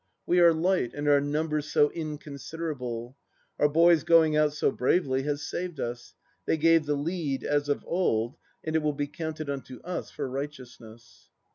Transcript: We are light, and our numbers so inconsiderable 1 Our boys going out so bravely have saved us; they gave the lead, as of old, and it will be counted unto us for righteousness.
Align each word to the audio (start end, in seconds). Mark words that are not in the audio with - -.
We 0.25 0.39
are 0.39 0.51
light, 0.51 0.95
and 0.95 1.07
our 1.07 1.21
numbers 1.21 1.71
so 1.71 1.91
inconsiderable 1.91 3.17
1 3.57 3.67
Our 3.67 3.69
boys 3.69 4.03
going 4.03 4.35
out 4.35 4.51
so 4.51 4.71
bravely 4.71 5.21
have 5.25 5.39
saved 5.39 5.79
us; 5.79 6.15
they 6.47 6.57
gave 6.57 6.87
the 6.87 6.95
lead, 6.95 7.43
as 7.43 7.69
of 7.69 7.83
old, 7.85 8.35
and 8.63 8.75
it 8.75 8.81
will 8.81 8.93
be 8.93 9.05
counted 9.05 9.47
unto 9.47 9.79
us 9.81 10.09
for 10.09 10.27
righteousness. 10.27 11.29